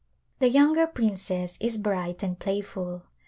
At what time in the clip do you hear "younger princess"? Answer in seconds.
0.49-1.59